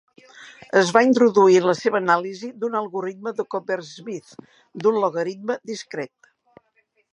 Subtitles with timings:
[0.79, 4.35] Es va introduir en la seva anàlisi d'un algoritme de Coppersmith
[4.87, 6.35] d'un logaritme discret.